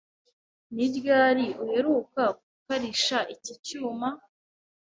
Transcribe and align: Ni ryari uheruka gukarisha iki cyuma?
Ni 0.75 0.85
ryari 0.95 1.45
uheruka 1.65 2.21
gukarisha 2.37 3.17
iki 3.33 3.53
cyuma? 3.65 4.07